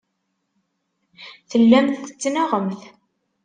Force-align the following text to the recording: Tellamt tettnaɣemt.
Tellamt 1.49 2.01
tettnaɣemt. 2.07 2.81